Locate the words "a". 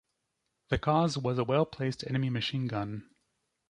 1.37-1.43